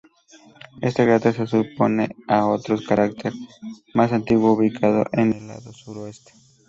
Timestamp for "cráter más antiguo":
2.79-4.53